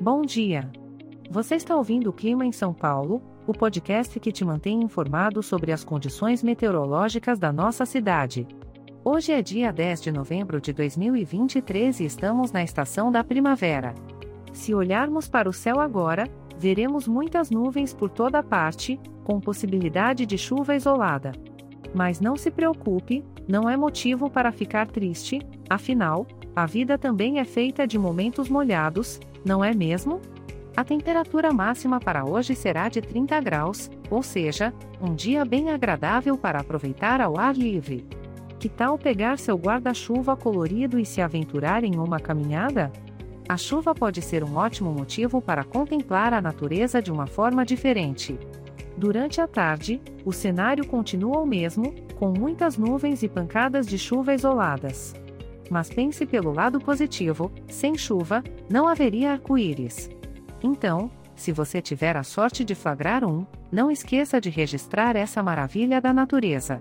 [0.00, 0.70] Bom dia!
[1.30, 5.72] Você está ouvindo o Clima em São Paulo, o podcast que te mantém informado sobre
[5.72, 8.46] as condições meteorológicas da nossa cidade.
[9.02, 13.94] Hoje é dia 10 de novembro de 2023 e estamos na estação da primavera.
[14.52, 20.36] Se olharmos para o céu agora, veremos muitas nuvens por toda parte, com possibilidade de
[20.36, 21.32] chuva isolada.
[21.94, 25.40] Mas não se preocupe, não é motivo para ficar triste,
[25.70, 26.26] afinal,
[26.56, 30.22] a vida também é feita de momentos molhados, não é mesmo?
[30.74, 36.38] A temperatura máxima para hoje será de 30 graus, ou seja, um dia bem agradável
[36.38, 38.06] para aproveitar ao ar livre.
[38.58, 42.90] Que tal pegar seu guarda-chuva colorido e se aventurar em uma caminhada?
[43.46, 48.38] A chuva pode ser um ótimo motivo para contemplar a natureza de uma forma diferente.
[48.96, 54.32] Durante a tarde, o cenário continua o mesmo, com muitas nuvens e pancadas de chuva
[54.34, 55.14] isoladas.
[55.70, 60.10] Mas pense pelo lado positivo: sem chuva, não haveria arco-íris.
[60.62, 66.00] Então, se você tiver a sorte de flagrar um, não esqueça de registrar essa maravilha
[66.00, 66.80] da natureza.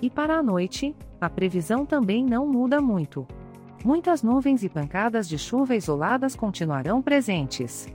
[0.00, 3.26] E para a noite, a previsão também não muda muito.
[3.84, 7.88] Muitas nuvens e pancadas de chuva isoladas continuarão presentes.